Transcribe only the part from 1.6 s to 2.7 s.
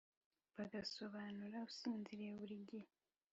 usinziriye buri